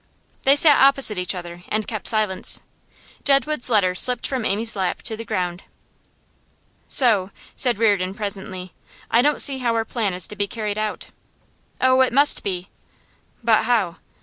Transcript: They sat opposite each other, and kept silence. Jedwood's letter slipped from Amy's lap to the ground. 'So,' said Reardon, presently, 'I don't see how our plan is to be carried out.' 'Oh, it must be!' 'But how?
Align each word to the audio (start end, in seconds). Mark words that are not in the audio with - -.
They 0.45 0.55
sat 0.55 0.83
opposite 0.83 1.19
each 1.19 1.35
other, 1.35 1.63
and 1.69 1.87
kept 1.87 2.07
silence. 2.07 2.59
Jedwood's 3.23 3.69
letter 3.69 3.93
slipped 3.93 4.25
from 4.25 4.45
Amy's 4.45 4.75
lap 4.75 5.03
to 5.03 5.15
the 5.15 5.23
ground. 5.23 5.61
'So,' 6.89 7.29
said 7.55 7.77
Reardon, 7.77 8.15
presently, 8.15 8.73
'I 9.11 9.21
don't 9.21 9.41
see 9.41 9.59
how 9.59 9.75
our 9.75 9.85
plan 9.85 10.15
is 10.15 10.27
to 10.29 10.35
be 10.35 10.47
carried 10.47 10.79
out.' 10.79 11.11
'Oh, 11.81 12.01
it 12.01 12.11
must 12.13 12.41
be!' 12.43 12.69
'But 13.43 13.65
how? 13.65 13.97